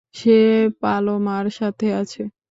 [0.15, 0.31] সে
[0.81, 2.21] পালোমার সাথে আছে।